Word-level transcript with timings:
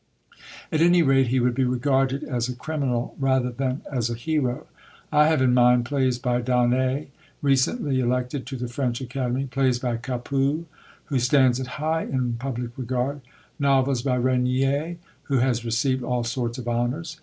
At 0.71 0.81
any 0.81 1.03
rate, 1.03 1.27
he 1.27 1.39
would 1.39 1.53
be 1.53 1.63
regarded 1.63 2.23
as 2.23 2.49
a 2.49 2.55
criminal 2.55 3.15
rather 3.19 3.51
than 3.51 3.83
as 3.91 4.09
a 4.09 4.15
hero. 4.15 4.65
I 5.11 5.27
have 5.27 5.43
in 5.43 5.53
mind 5.53 5.85
plays 5.85 6.17
by 6.17 6.41
Donnay, 6.41 7.09
recently 7.43 7.99
elected 7.99 8.47
to 8.47 8.57
the 8.57 8.67
French 8.67 8.99
Academy; 8.99 9.45
plays 9.45 9.77
by 9.77 9.97
Capus, 9.97 10.65
who 11.05 11.19
stands 11.19 11.63
high 11.63 12.05
in 12.05 12.33
public 12.39 12.75
regard; 12.79 13.21
novels 13.59 14.01
by 14.01 14.17
Regnier, 14.17 14.97
who 15.25 15.37
has 15.37 15.63
received 15.63 16.01
all 16.03 16.23
sorts 16.23 16.57
of 16.57 16.67
honours. 16.67 17.19